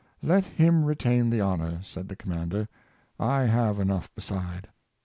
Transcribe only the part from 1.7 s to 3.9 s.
said the commander;" I have